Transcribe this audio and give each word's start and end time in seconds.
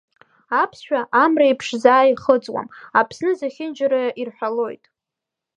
Аԥсшәа, 0.61 0.99
амреиԥш 1.23 1.67
заа 1.83 2.09
ихыҵуам, 2.11 2.67
Аԥсны 2.99 3.31
зехьынџьара 3.39 4.03
ирҳәалоит! 4.19 4.83